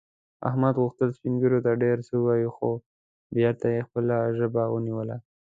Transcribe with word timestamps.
احمد 0.49 0.73
غوښتل 0.83 1.09
سپین 1.17 1.33
ږیرو 1.41 1.59
ته 1.65 1.71
ډېر 1.83 1.97
څه 2.07 2.13
ووايي، 2.17 2.49
خو 2.55 2.69
بېرته 3.35 3.67
یې 3.75 3.85
خپله 3.87 4.15
ژبه 4.37 4.63
ونیوله. 4.69 5.17